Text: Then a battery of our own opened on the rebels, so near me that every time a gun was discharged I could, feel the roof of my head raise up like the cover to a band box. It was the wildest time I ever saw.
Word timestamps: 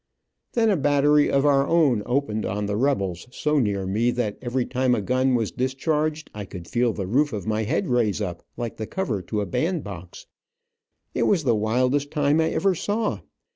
Then 0.53 0.71
a 0.71 0.77
battery 0.77 1.29
of 1.29 1.45
our 1.45 1.67
own 1.67 2.01
opened 2.07 2.43
on 2.43 2.65
the 2.65 2.75
rebels, 2.75 3.27
so 3.29 3.59
near 3.59 3.85
me 3.85 4.09
that 4.09 4.39
every 4.41 4.65
time 4.65 4.95
a 4.95 4.99
gun 5.03 5.35
was 5.35 5.51
discharged 5.51 6.31
I 6.33 6.43
could, 6.43 6.67
feel 6.67 6.91
the 6.91 7.05
roof 7.05 7.33
of 7.33 7.45
my 7.45 7.65
head 7.65 7.87
raise 7.87 8.19
up 8.19 8.41
like 8.57 8.77
the 8.77 8.87
cover 8.87 9.21
to 9.21 9.41
a 9.41 9.45
band 9.45 9.83
box. 9.83 10.25
It 11.13 11.27
was 11.27 11.43
the 11.43 11.53
wildest 11.53 12.09
time 12.09 12.41
I 12.41 12.49
ever 12.49 12.73
saw. 12.73 13.19